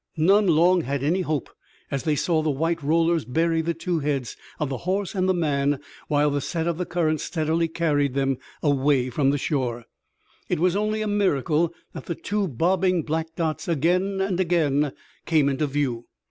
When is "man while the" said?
5.35-6.41